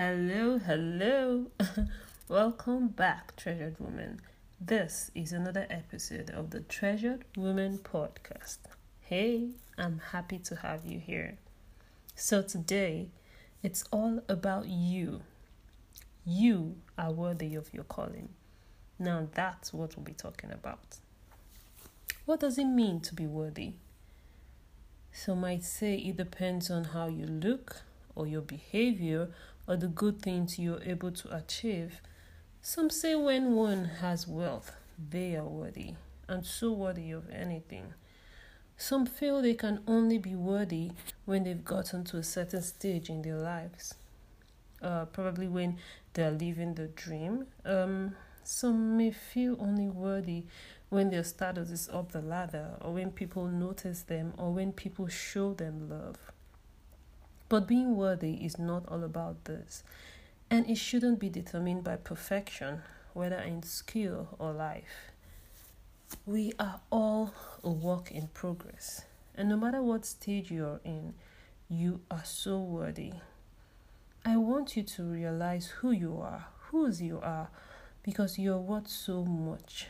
Hello, 0.00 0.58
hello. 0.58 1.46
Welcome 2.28 2.86
back, 2.86 3.34
treasured 3.34 3.80
woman. 3.80 4.20
This 4.60 5.10
is 5.12 5.32
another 5.32 5.66
episode 5.68 6.30
of 6.30 6.50
the 6.50 6.60
Treasured 6.60 7.24
Woman 7.36 7.78
podcast. 7.78 8.58
Hey, 9.00 9.48
I'm 9.76 10.00
happy 10.12 10.38
to 10.38 10.54
have 10.54 10.84
you 10.84 11.00
here. 11.00 11.38
So, 12.14 12.42
today 12.42 13.08
it's 13.64 13.82
all 13.90 14.22
about 14.28 14.68
you. 14.68 15.22
You 16.24 16.76
are 16.96 17.10
worthy 17.10 17.56
of 17.56 17.74
your 17.74 17.82
calling. 17.82 18.28
Now, 19.00 19.26
that's 19.34 19.72
what 19.72 19.96
we'll 19.96 20.04
be 20.04 20.12
talking 20.12 20.52
about. 20.52 20.98
What 22.24 22.38
does 22.38 22.56
it 22.56 22.66
mean 22.66 23.00
to 23.00 23.16
be 23.16 23.26
worthy? 23.26 23.72
Some 25.10 25.40
might 25.40 25.64
say 25.64 25.96
it 25.96 26.16
depends 26.16 26.70
on 26.70 26.84
how 26.84 27.08
you 27.08 27.26
look 27.26 27.82
or 28.14 28.28
your 28.28 28.42
behavior 28.42 29.30
or 29.68 29.76
the 29.76 29.86
good 29.86 30.22
things 30.22 30.58
you're 30.58 30.82
able 30.82 31.12
to 31.12 31.36
achieve. 31.36 32.00
Some 32.62 32.90
say 32.90 33.14
when 33.14 33.52
one 33.52 33.84
has 34.00 34.26
wealth, 34.26 34.72
they 35.10 35.36
are 35.36 35.44
worthy, 35.44 35.94
and 36.26 36.44
so 36.44 36.72
worthy 36.72 37.12
of 37.12 37.30
anything. 37.30 37.92
Some 38.76 39.06
feel 39.06 39.42
they 39.42 39.54
can 39.54 39.80
only 39.86 40.18
be 40.18 40.34
worthy 40.34 40.92
when 41.24 41.44
they've 41.44 41.64
gotten 41.64 42.04
to 42.04 42.16
a 42.16 42.22
certain 42.22 42.62
stage 42.62 43.10
in 43.10 43.22
their 43.22 43.36
lives. 43.36 43.94
Uh, 44.80 45.04
probably 45.06 45.48
when 45.48 45.76
they're 46.14 46.30
living 46.30 46.74
the 46.74 46.86
dream. 46.86 47.46
Um, 47.64 48.14
some 48.44 48.96
may 48.96 49.10
feel 49.10 49.56
only 49.60 49.88
worthy 49.88 50.44
when 50.88 51.10
their 51.10 51.24
status 51.24 51.70
is 51.70 51.88
up 51.90 52.12
the 52.12 52.22
ladder, 52.22 52.76
or 52.80 52.94
when 52.94 53.10
people 53.10 53.46
notice 53.46 54.02
them, 54.02 54.32
or 54.38 54.52
when 54.52 54.72
people 54.72 55.08
show 55.08 55.52
them 55.52 55.90
love. 55.90 56.16
But 57.48 57.66
being 57.66 57.96
worthy 57.96 58.34
is 58.44 58.58
not 58.58 58.84
all 58.88 59.02
about 59.02 59.44
this, 59.46 59.82
and 60.50 60.68
it 60.68 60.76
shouldn't 60.76 61.18
be 61.18 61.30
determined 61.30 61.82
by 61.84 61.96
perfection, 61.96 62.82
whether 63.14 63.38
in 63.38 63.62
skill 63.62 64.36
or 64.38 64.52
life. 64.52 65.12
We 66.26 66.52
are 66.58 66.80
all 66.90 67.32
a 67.64 67.70
work 67.70 68.10
in 68.10 68.28
progress, 68.28 69.02
and 69.34 69.48
no 69.48 69.56
matter 69.56 69.82
what 69.82 70.04
stage 70.04 70.50
you're 70.50 70.80
in, 70.84 71.14
you 71.70 72.00
are 72.10 72.24
so 72.24 72.58
worthy. 72.58 73.12
I 74.24 74.36
want 74.36 74.76
you 74.76 74.82
to 74.82 75.02
realize 75.04 75.66
who 75.66 75.90
you 75.90 76.18
are, 76.20 76.48
whose 76.70 77.00
you 77.00 77.18
are, 77.22 77.48
because 78.02 78.38
you're 78.38 78.58
worth 78.58 78.88
so 78.88 79.24
much, 79.24 79.86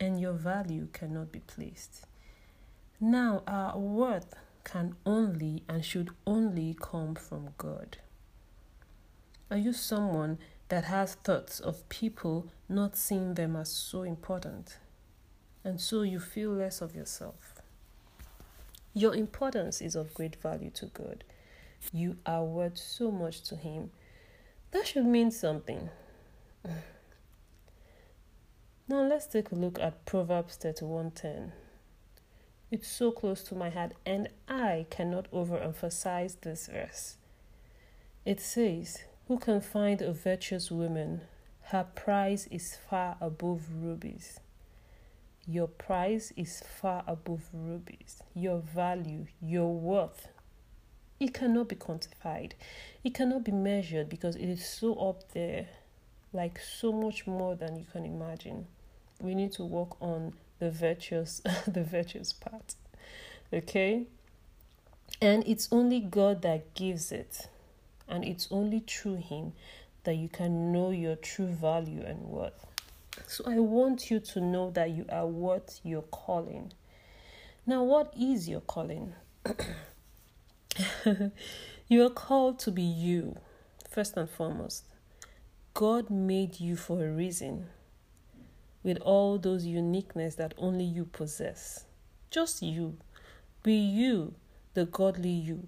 and 0.00 0.18
your 0.20 0.32
value 0.32 0.88
cannot 0.92 1.32
be 1.32 1.40
placed. 1.40 2.06
Now, 3.00 3.42
our 3.46 3.78
worth 3.78 4.34
can 4.66 4.96
only 5.06 5.62
and 5.68 5.84
should 5.84 6.10
only 6.26 6.76
come 6.78 7.14
from 7.14 7.50
God. 7.56 7.98
Are 9.48 9.56
you 9.56 9.72
someone 9.72 10.38
that 10.68 10.84
has 10.84 11.14
thoughts 11.14 11.60
of 11.60 11.88
people 11.88 12.48
not 12.68 12.96
seeing 12.96 13.34
them 13.34 13.54
as 13.54 13.70
so 13.70 14.02
important? 14.02 14.78
And 15.62 15.80
so 15.80 16.02
you 16.02 16.18
feel 16.18 16.50
less 16.50 16.80
of 16.80 16.96
yourself. 16.96 17.62
Your 18.92 19.14
importance 19.14 19.80
is 19.80 19.94
of 19.94 20.12
great 20.14 20.34
value 20.42 20.70
to 20.70 20.86
God. 20.86 21.22
You 21.92 22.16
are 22.26 22.42
worth 22.42 22.76
so 22.76 23.12
much 23.12 23.42
to 23.44 23.54
Him. 23.54 23.90
That 24.72 24.88
should 24.88 25.06
mean 25.06 25.30
something. 25.30 25.90
Now 28.88 29.02
let's 29.02 29.26
take 29.26 29.52
a 29.52 29.54
look 29.54 29.78
at 29.78 30.04
Proverbs 30.06 30.56
31:10. 30.56 31.52
It's 32.70 32.88
so 32.88 33.10
close 33.12 33.42
to 33.44 33.54
my 33.54 33.70
heart, 33.70 33.92
and 34.04 34.28
I 34.48 34.86
cannot 34.90 35.30
overemphasize 35.30 36.40
this 36.40 36.66
verse. 36.66 37.16
It 38.24 38.40
says, 38.40 39.04
Who 39.28 39.38
can 39.38 39.60
find 39.60 40.02
a 40.02 40.12
virtuous 40.12 40.70
woman? 40.70 41.22
Her 41.62 41.86
price 41.94 42.46
is 42.48 42.76
far 42.88 43.16
above 43.20 43.62
rubies. 43.80 44.40
Your 45.46 45.68
price 45.68 46.32
is 46.36 46.62
far 46.80 47.04
above 47.06 47.48
rubies. 47.52 48.22
Your 48.34 48.58
value, 48.58 49.26
your 49.40 49.72
worth, 49.72 50.28
it 51.18 51.32
cannot 51.32 51.68
be 51.68 51.76
quantified. 51.76 52.52
It 53.02 53.14
cannot 53.14 53.44
be 53.44 53.52
measured 53.52 54.08
because 54.08 54.36
it 54.36 54.48
is 54.48 54.66
so 54.66 54.94
up 54.94 55.32
there, 55.32 55.66
like 56.32 56.60
so 56.60 56.92
much 56.92 57.26
more 57.26 57.54
than 57.54 57.76
you 57.76 57.86
can 57.90 58.04
imagine. 58.04 58.66
We 59.20 59.34
need 59.34 59.52
to 59.52 59.64
work 59.64 60.00
on 60.02 60.34
the 60.58 60.70
virtuous 60.70 61.40
the 61.66 61.82
virtuous 61.82 62.32
part 62.32 62.74
okay? 63.52 64.04
And 65.20 65.44
it's 65.46 65.68
only 65.70 66.00
god 66.00 66.42
that 66.42 66.74
gives 66.74 67.12
it 67.12 67.48
and 68.08 68.24
it's 68.24 68.48
only 68.50 68.80
through 68.86 69.16
him 69.16 69.52
that 70.04 70.14
you 70.14 70.28
can 70.28 70.72
know 70.72 70.90
your 70.90 71.16
true 71.16 71.48
value 71.48 72.02
and 72.04 72.20
worth. 72.22 72.66
So 73.26 73.44
i 73.46 73.58
want 73.58 74.10
you 74.10 74.20
to 74.20 74.40
know 74.40 74.70
that 74.70 74.90
you 74.90 75.06
are 75.08 75.26
worth 75.26 75.80
your 75.82 76.02
calling. 76.02 76.72
Now 77.66 77.82
what 77.82 78.12
is 78.18 78.48
your 78.48 78.60
calling? 78.60 79.14
You 81.88 82.04
are 82.04 82.10
called 82.10 82.58
to 82.60 82.72
be 82.72 82.82
you 82.82 83.36
first 83.88 84.16
and 84.16 84.28
foremost. 84.28 84.82
God 85.72 86.10
made 86.10 86.58
you 86.58 86.74
for 86.74 87.06
a 87.06 87.12
reason 87.12 87.68
with 88.86 88.98
all 88.98 89.36
those 89.36 89.66
uniqueness 89.66 90.36
that 90.36 90.54
only 90.56 90.84
you 90.84 91.04
possess. 91.04 91.86
Just 92.30 92.62
you. 92.62 92.96
Be 93.64 93.74
you, 93.74 94.36
the 94.74 94.86
godly 94.86 95.28
you. 95.28 95.66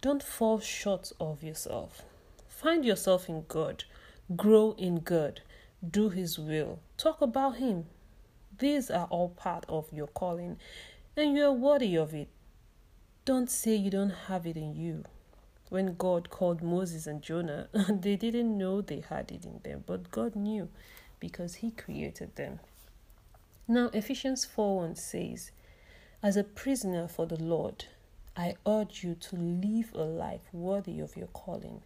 Don't 0.00 0.22
fall 0.22 0.60
short 0.60 1.10
of 1.18 1.42
yourself. 1.42 2.02
Find 2.48 2.84
yourself 2.84 3.28
in 3.28 3.44
God. 3.48 3.82
Grow 4.36 4.76
in 4.78 5.00
God. 5.00 5.40
Do 5.84 6.10
His 6.10 6.38
will. 6.38 6.78
Talk 6.96 7.20
about 7.20 7.56
Him. 7.56 7.86
These 8.56 8.88
are 8.88 9.08
all 9.10 9.30
part 9.30 9.64
of 9.68 9.92
your 9.92 10.06
calling, 10.06 10.56
and 11.16 11.36
you 11.36 11.46
are 11.46 11.52
worthy 11.52 11.96
of 11.96 12.14
it. 12.14 12.28
Don't 13.24 13.50
say 13.50 13.74
you 13.74 13.90
don't 13.90 14.14
have 14.28 14.46
it 14.46 14.56
in 14.56 14.76
you. 14.76 15.02
When 15.70 15.94
God 15.96 16.30
called 16.30 16.62
Moses 16.62 17.08
and 17.08 17.20
Jonah, 17.20 17.68
they 17.88 18.14
didn't 18.14 18.56
know 18.56 18.80
they 18.80 19.02
had 19.08 19.32
it 19.32 19.44
in 19.44 19.58
them, 19.64 19.82
but 19.88 20.12
God 20.12 20.36
knew 20.36 20.68
because 21.20 21.56
he 21.56 21.70
created 21.70 22.34
them. 22.36 22.58
Now, 23.68 23.90
Ephesians 23.92 24.44
4 24.44 24.78
1 24.78 24.96
says, 24.96 25.52
As 26.22 26.36
a 26.36 26.42
prisoner 26.42 27.06
for 27.06 27.26
the 27.26 27.40
Lord, 27.40 27.84
I 28.36 28.56
urge 28.66 29.04
you 29.04 29.14
to 29.14 29.36
live 29.36 29.92
a 29.94 30.02
life 30.02 30.48
worthy 30.52 30.98
of 30.98 31.16
your 31.16 31.28
calling 31.28 31.82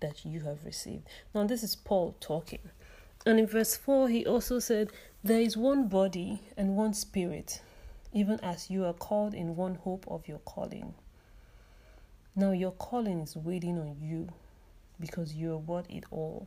that 0.00 0.24
you 0.24 0.40
have 0.40 0.64
received. 0.64 1.08
Now, 1.34 1.44
this 1.44 1.62
is 1.62 1.74
Paul 1.74 2.14
talking. 2.20 2.60
And 3.26 3.38
in 3.38 3.46
verse 3.46 3.76
4, 3.76 4.08
he 4.10 4.26
also 4.26 4.58
said, 4.58 4.90
There 5.22 5.40
is 5.40 5.56
one 5.56 5.88
body 5.88 6.42
and 6.56 6.76
one 6.76 6.92
spirit, 6.92 7.62
even 8.12 8.38
as 8.40 8.70
you 8.70 8.84
are 8.84 8.92
called 8.92 9.34
in 9.34 9.56
one 9.56 9.76
hope 9.76 10.04
of 10.06 10.28
your 10.28 10.40
calling. 10.40 10.94
Now, 12.36 12.52
your 12.52 12.72
calling 12.72 13.20
is 13.20 13.34
waiting 13.36 13.78
on 13.78 13.96
you 14.00 14.28
because 15.00 15.34
you 15.34 15.52
are 15.52 15.58
worth 15.58 15.86
it 15.88 16.04
all. 16.10 16.46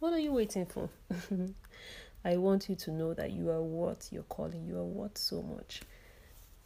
What 0.00 0.12
are 0.12 0.20
you 0.20 0.32
waiting 0.32 0.64
for? 0.64 0.90
I 2.24 2.36
want 2.36 2.68
you 2.68 2.76
to 2.76 2.92
know 2.92 3.14
that 3.14 3.32
you 3.32 3.50
are 3.50 3.62
worth 3.62 4.12
your 4.12 4.22
calling. 4.22 4.64
You 4.64 4.78
are 4.78 4.84
worth 4.84 5.18
so 5.18 5.42
much. 5.42 5.82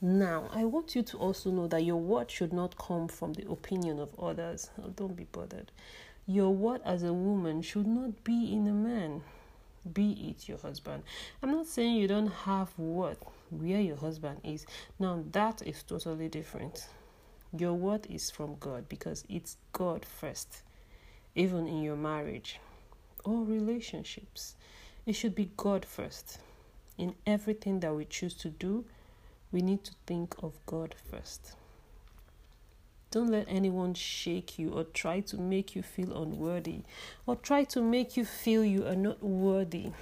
Now, 0.03 0.51
I 0.53 0.67
want 0.67 0.95
you 0.95 1.03
to 1.03 1.17
also 1.17 1.51
know 1.51 1.67
that 1.69 1.83
your 1.83 1.97
word 1.97 2.31
should 2.31 2.53
not 2.53 2.77
come 2.77 3.09
from 3.09 3.33
the 3.33 3.49
opinion 3.51 4.01
of 4.01 4.15
others. 4.21 4.69
Oh, 4.79 4.91
don't 4.91 5.17
be 5.17 5.25
bothered. 5.25 5.73
Your 6.27 6.51
word 6.51 6.83
as 6.85 7.05
a 7.05 7.15
woman 7.15 7.63
should 7.63 7.87
not 7.87 8.23
be 8.23 8.53
in 8.53 8.67
a 8.67 8.73
man, 8.73 9.23
be 9.91 10.13
it 10.29 10.47
your 10.47 10.59
husband. 10.59 11.03
I'm 11.43 11.53
not 11.53 11.67
saying 11.67 11.97
you 11.97 12.09
don't 12.09 12.33
have 12.45 12.79
worth 12.79 13.25
where 13.49 13.81
your 13.81 13.97
husband 13.97 14.41
is. 14.45 14.67
Now, 14.99 15.25
that 15.33 15.63
is 15.63 15.83
totally 15.83 16.29
different. 16.29 16.87
Your 17.57 17.73
word 17.73 18.07
is 18.11 18.31
from 18.31 18.57
God 18.61 18.91
because 18.91 19.25
it's 19.31 19.57
God 19.73 20.05
first, 20.05 20.65
even 21.35 21.67
in 21.67 21.83
your 21.83 21.97
marriage 21.97 22.61
or 23.25 23.45
relationships. 23.45 24.57
It 25.07 25.15
should 25.15 25.35
be 25.35 25.51
God 25.57 25.85
first. 25.85 26.39
In 26.99 27.15
everything 27.27 27.81
that 27.81 27.95
we 27.95 28.05
choose 28.05 28.35
to 28.35 28.49
do, 28.49 28.85
we 29.51 29.61
need 29.61 29.85
to 29.85 29.93
think 30.07 30.35
of 30.43 30.55
God 30.67 30.95
first. 31.11 31.55
Don't 33.11 33.31
let 33.31 33.47
anyone 33.47 33.93
shake 33.93 34.59
you 34.59 34.71
or 34.71 34.85
try 34.85 35.21
to 35.21 35.37
make 35.37 35.77
you 35.77 35.83
feel 35.83 36.23
unworthy 36.23 36.81
or 37.27 37.37
try 37.37 37.65
to 37.65 37.83
make 37.83 38.17
you 38.17 38.25
feel 38.25 38.65
you 38.65 38.87
are 38.87 38.97
not 38.97 39.23
worthy. 39.23 39.93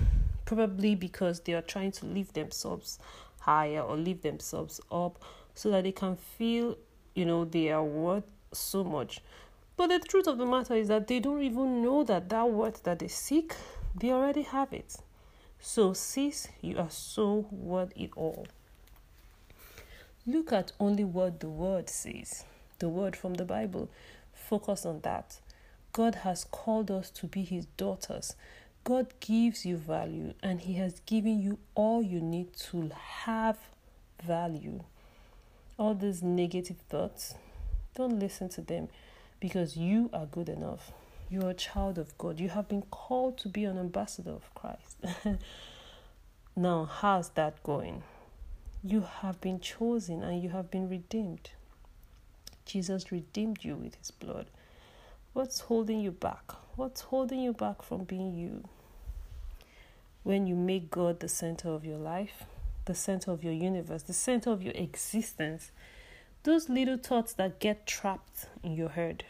Probably 0.44 0.94
because 0.94 1.40
they 1.40 1.54
are 1.54 1.62
trying 1.62 1.90
to 1.92 2.06
lift 2.06 2.34
themselves 2.34 2.98
higher 3.40 3.80
or 3.80 3.96
lift 3.96 4.22
themselves 4.22 4.80
up 4.92 5.18
so 5.54 5.70
that 5.70 5.84
they 5.84 5.92
can 5.92 6.16
feel, 6.16 6.76
you 7.14 7.24
know, 7.24 7.44
they 7.44 7.70
are 7.70 7.82
worth 7.82 8.24
so 8.52 8.84
much. 8.84 9.20
But 9.80 9.88
the 9.88 9.98
truth 9.98 10.26
of 10.26 10.36
the 10.36 10.44
matter 10.44 10.74
is 10.74 10.88
that 10.88 11.06
they 11.06 11.20
don't 11.20 11.40
even 11.40 11.80
know 11.82 12.04
that 12.04 12.28
that 12.28 12.50
worth 12.50 12.82
that 12.82 12.98
they 12.98 13.08
seek, 13.08 13.54
they 13.98 14.10
already 14.10 14.42
have 14.42 14.74
it. 14.74 14.96
So, 15.58 15.94
sis, 15.94 16.48
you 16.60 16.76
are 16.76 16.90
so 16.90 17.46
worth 17.50 17.90
it 17.96 18.10
all. 18.14 18.46
Look 20.26 20.52
at 20.52 20.72
only 20.78 21.04
what 21.04 21.40
the 21.40 21.48
word 21.48 21.88
says, 21.88 22.44
the 22.78 22.90
word 22.90 23.16
from 23.16 23.32
the 23.32 23.46
Bible. 23.46 23.88
Focus 24.34 24.84
on 24.84 25.00
that. 25.00 25.40
God 25.94 26.16
has 26.16 26.44
called 26.44 26.90
us 26.90 27.08
to 27.12 27.26
be 27.26 27.42
His 27.42 27.64
daughters. 27.78 28.36
God 28.84 29.06
gives 29.20 29.64
you 29.64 29.78
value 29.78 30.34
and 30.42 30.60
He 30.60 30.74
has 30.74 31.00
given 31.06 31.40
you 31.40 31.58
all 31.74 32.02
you 32.02 32.20
need 32.20 32.52
to 32.70 32.90
have 33.24 33.56
value. 34.22 34.84
All 35.78 35.94
these 35.94 36.22
negative 36.22 36.76
thoughts, 36.90 37.34
don't 37.94 38.18
listen 38.18 38.50
to 38.50 38.60
them 38.60 38.88
because 39.40 39.76
you 39.76 40.10
are 40.12 40.26
good 40.26 40.48
enough. 40.48 40.92
You 41.30 41.42
are 41.42 41.50
a 41.50 41.54
child 41.54 41.98
of 41.98 42.16
God. 42.18 42.38
You 42.38 42.50
have 42.50 42.68
been 42.68 42.82
called 42.82 43.38
to 43.38 43.48
be 43.48 43.64
an 43.64 43.78
ambassador 43.78 44.30
of 44.30 44.54
Christ. 44.54 44.98
now, 46.56 46.84
how's 46.84 47.30
that 47.30 47.62
going? 47.62 48.02
You 48.82 49.02
have 49.20 49.40
been 49.40 49.60
chosen 49.60 50.22
and 50.22 50.42
you 50.42 50.50
have 50.50 50.70
been 50.70 50.88
redeemed. 50.88 51.50
Jesus 52.64 53.10
redeemed 53.10 53.64
you 53.64 53.76
with 53.76 53.94
his 53.96 54.10
blood. 54.10 54.46
What's 55.32 55.60
holding 55.60 56.00
you 56.00 56.10
back? 56.10 56.52
What's 56.76 57.02
holding 57.02 57.40
you 57.40 57.52
back 57.52 57.82
from 57.82 58.04
being 58.04 58.34
you? 58.34 58.64
When 60.22 60.46
you 60.46 60.54
make 60.54 60.90
God 60.90 61.20
the 61.20 61.28
center 61.28 61.70
of 61.70 61.84
your 61.84 61.98
life, 61.98 62.44
the 62.86 62.94
center 62.94 63.30
of 63.30 63.44
your 63.44 63.52
universe, 63.52 64.02
the 64.02 64.12
center 64.12 64.50
of 64.50 64.62
your 64.62 64.74
existence, 64.74 65.70
those 66.42 66.68
little 66.68 66.96
thoughts 66.96 67.32
that 67.34 67.60
get 67.60 67.86
trapped 67.86 68.46
in 68.62 68.72
your 68.72 68.90
head, 68.90 69.24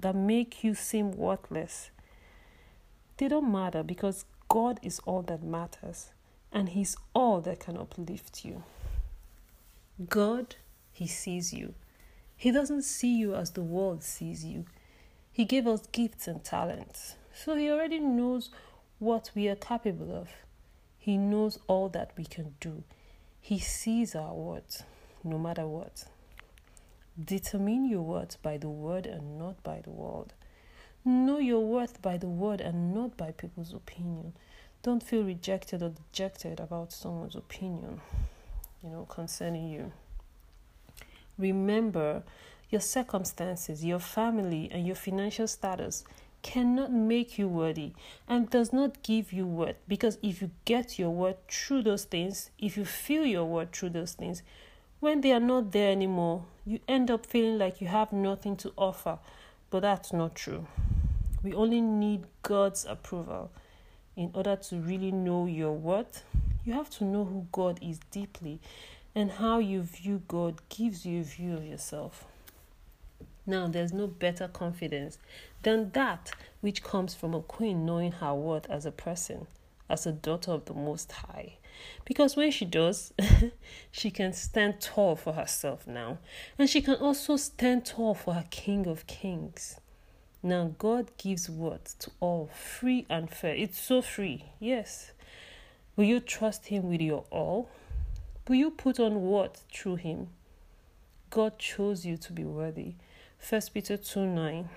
that 0.00 0.14
make 0.14 0.62
you 0.62 0.74
seem 0.74 1.12
worthless, 1.12 1.90
they 3.16 3.28
don't 3.28 3.50
matter 3.50 3.82
because 3.82 4.24
God 4.48 4.78
is 4.82 5.00
all 5.00 5.22
that 5.22 5.42
matters 5.42 6.10
and 6.52 6.68
He's 6.70 6.96
all 7.14 7.40
that 7.42 7.60
can 7.60 7.76
uplift 7.76 8.44
you. 8.44 8.62
God, 10.08 10.56
He 10.92 11.06
sees 11.06 11.52
you. 11.52 11.74
He 12.36 12.50
doesn't 12.50 12.82
see 12.82 13.16
you 13.16 13.34
as 13.34 13.50
the 13.50 13.62
world 13.62 14.02
sees 14.02 14.44
you. 14.44 14.64
He 15.32 15.44
gave 15.44 15.66
us 15.66 15.86
gifts 15.90 16.28
and 16.28 16.44
talents. 16.44 17.16
So 17.34 17.56
He 17.56 17.70
already 17.70 17.98
knows 17.98 18.50
what 18.98 19.30
we 19.34 19.48
are 19.48 19.56
capable 19.56 20.14
of. 20.14 20.28
He 20.98 21.16
knows 21.18 21.58
all 21.66 21.88
that 21.90 22.12
we 22.16 22.24
can 22.24 22.54
do. 22.60 22.84
He 23.40 23.58
sees 23.58 24.14
our 24.14 24.32
words, 24.32 24.84
no 25.24 25.38
matter 25.38 25.66
what. 25.66 26.04
Determine 27.22 27.88
your 27.88 28.02
worth 28.02 28.40
by 28.42 28.58
the 28.58 28.68
word 28.68 29.06
and 29.06 29.38
not 29.38 29.62
by 29.62 29.80
the 29.80 29.90
world. 29.90 30.34
Know 31.04 31.38
your 31.38 31.60
worth 31.60 32.00
by 32.02 32.16
the 32.16 32.28
word 32.28 32.60
and 32.60 32.94
not 32.94 33.16
by 33.16 33.32
people's 33.32 33.72
opinion. 33.72 34.34
Don't 34.82 35.02
feel 35.02 35.22
rejected 35.22 35.82
or 35.82 35.90
dejected 35.90 36.60
about 36.60 36.92
someone's 36.92 37.36
opinion, 37.36 38.00
you 38.82 38.90
know, 38.90 39.04
concerning 39.04 39.68
you. 39.68 39.92
Remember, 41.38 42.22
your 42.70 42.80
circumstances, 42.80 43.84
your 43.84 43.98
family, 43.98 44.68
and 44.72 44.86
your 44.86 44.96
financial 44.96 45.46
status 45.46 46.04
cannot 46.42 46.92
make 46.92 47.38
you 47.38 47.48
worthy 47.48 47.92
and 48.28 48.50
does 48.50 48.72
not 48.72 49.02
give 49.02 49.32
you 49.32 49.46
worth 49.46 49.76
because 49.88 50.18
if 50.22 50.42
you 50.42 50.50
get 50.66 50.98
your 50.98 51.10
worth 51.10 51.36
through 51.48 51.82
those 51.82 52.04
things, 52.04 52.50
if 52.58 52.76
you 52.76 52.84
feel 52.84 53.24
your 53.24 53.44
worth 53.46 53.74
through 53.74 53.90
those 53.90 54.12
things, 54.12 54.42
when 55.00 55.20
they 55.20 55.32
are 55.32 55.40
not 55.40 55.72
there 55.72 55.90
anymore, 55.90 56.44
you 56.64 56.80
end 56.88 57.10
up 57.10 57.26
feeling 57.26 57.58
like 57.58 57.80
you 57.80 57.88
have 57.88 58.12
nothing 58.12 58.56
to 58.56 58.72
offer. 58.76 59.18
But 59.70 59.80
that's 59.80 60.12
not 60.12 60.34
true. 60.34 60.66
We 61.42 61.52
only 61.52 61.80
need 61.80 62.24
God's 62.42 62.84
approval 62.84 63.50
in 64.16 64.30
order 64.34 64.56
to 64.56 64.76
really 64.76 65.12
know 65.12 65.46
your 65.46 65.72
worth. 65.72 66.24
You 66.64 66.72
have 66.72 66.88
to 66.90 67.04
know 67.04 67.24
who 67.24 67.46
God 67.52 67.78
is 67.82 67.98
deeply, 68.10 68.60
and 69.14 69.32
how 69.32 69.58
you 69.58 69.82
view 69.82 70.22
God 70.26 70.60
gives 70.68 71.04
you 71.04 71.20
a 71.20 71.24
view 71.24 71.54
of 71.54 71.64
yourself. 71.64 72.24
Now, 73.46 73.68
there's 73.68 73.92
no 73.92 74.06
better 74.06 74.48
confidence 74.48 75.18
than 75.62 75.90
that 75.90 76.30
which 76.62 76.82
comes 76.82 77.14
from 77.14 77.34
a 77.34 77.42
queen 77.42 77.84
knowing 77.84 78.12
her 78.12 78.34
worth 78.34 78.68
as 78.70 78.86
a 78.86 78.90
person, 78.90 79.46
as 79.88 80.06
a 80.06 80.12
daughter 80.12 80.52
of 80.52 80.64
the 80.64 80.74
Most 80.74 81.10
High. 81.12 81.58
Because 82.04 82.36
when 82.36 82.50
she 82.50 82.64
does, 82.64 83.12
she 83.90 84.10
can 84.10 84.32
stand 84.32 84.80
tall 84.80 85.16
for 85.16 85.32
herself 85.32 85.86
now. 85.86 86.18
And 86.58 86.68
she 86.68 86.80
can 86.80 86.94
also 86.96 87.36
stand 87.36 87.86
tall 87.86 88.14
for 88.14 88.34
her 88.34 88.44
King 88.50 88.86
of 88.86 89.06
Kings. 89.06 89.80
Now, 90.42 90.74
God 90.78 91.10
gives 91.16 91.48
words 91.48 91.94
to 92.00 92.10
all, 92.20 92.50
free 92.54 93.06
and 93.08 93.30
fair. 93.30 93.54
It's 93.54 93.78
so 93.78 94.02
free, 94.02 94.44
yes. 94.60 95.12
Will 95.96 96.04
you 96.04 96.20
trust 96.20 96.66
Him 96.66 96.88
with 96.90 97.00
your 97.00 97.24
all? 97.30 97.70
Will 98.46 98.56
you 98.56 98.70
put 98.70 99.00
on 99.00 99.22
what 99.22 99.62
through 99.72 99.96
Him? 99.96 100.28
God 101.30 101.58
chose 101.58 102.04
you 102.04 102.16
to 102.18 102.32
be 102.32 102.44
worthy. 102.44 102.94
1 103.48 103.60
Peter 103.72 103.96
2 103.96 104.26
9. 104.26 104.68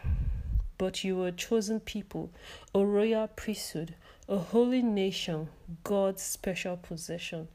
But 0.78 1.04
you 1.04 1.16
were 1.16 1.28
a 1.28 1.32
chosen 1.32 1.80
people, 1.80 2.30
a 2.74 2.86
royal 2.86 3.28
priesthood 3.28 3.96
a 4.30 4.38
holy 4.38 4.82
nation, 4.82 5.48
God's 5.84 6.22
special 6.22 6.76
possession, 6.76 7.48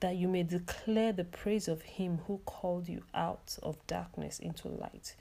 that 0.00 0.16
you 0.16 0.26
may 0.26 0.42
declare 0.42 1.12
the 1.12 1.24
praise 1.24 1.68
of 1.68 1.82
Him 1.82 2.20
who 2.26 2.40
called 2.44 2.88
you 2.88 3.04
out 3.14 3.56
of 3.62 3.86
darkness 3.86 4.40
into 4.40 4.66
light. 4.66 5.14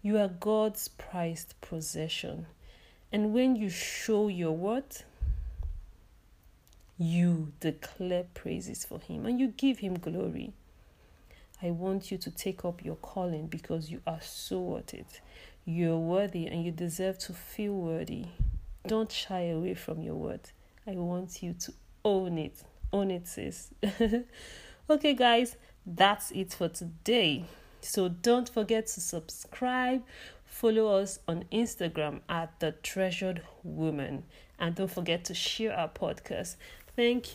You 0.00 0.16
are 0.18 0.28
God's 0.28 0.88
prized 0.88 1.54
possession. 1.60 2.46
And 3.12 3.34
when 3.34 3.56
you 3.56 3.68
show 3.68 4.28
your 4.28 4.56
what? 4.56 5.04
You 6.98 7.52
declare 7.60 8.24
praises 8.32 8.86
for 8.86 9.00
Him 9.00 9.26
and 9.26 9.38
you 9.38 9.48
give 9.48 9.80
Him 9.80 9.98
glory. 9.98 10.54
I 11.62 11.70
want 11.70 12.10
you 12.10 12.16
to 12.18 12.30
take 12.30 12.64
up 12.64 12.84
your 12.84 12.96
calling 12.96 13.46
because 13.46 13.90
you 13.90 14.00
are 14.06 14.20
so 14.20 14.60
worth 14.60 14.94
it. 14.94 15.20
You're 15.64 15.98
worthy 15.98 16.46
and 16.46 16.64
you 16.64 16.72
deserve 16.72 17.18
to 17.20 17.32
feel 17.32 17.74
worthy. 17.74 18.26
Don't 18.86 19.12
shy 19.12 19.42
away 19.42 19.74
from 19.74 20.02
your 20.02 20.16
word. 20.16 20.40
I 20.86 20.92
want 20.92 21.42
you 21.42 21.52
to 21.52 21.72
own 22.04 22.36
it. 22.38 22.62
Own 22.92 23.10
it, 23.10 23.28
sis. 23.28 23.70
okay, 24.90 25.14
guys, 25.14 25.56
that's 25.86 26.32
it 26.32 26.52
for 26.52 26.68
today. 26.68 27.44
So 27.80 28.08
don't 28.08 28.48
forget 28.48 28.86
to 28.88 29.00
subscribe, 29.00 30.02
follow 30.44 30.98
us 31.00 31.18
on 31.26 31.44
Instagram 31.52 32.20
at 32.28 32.58
the 32.60 32.72
treasured 32.82 33.42
woman, 33.62 34.24
and 34.58 34.74
don't 34.74 34.90
forget 34.90 35.24
to 35.26 35.34
share 35.34 35.74
our 35.76 35.88
podcast. 35.88 36.56
Thank 36.96 37.26
you. 37.26 37.30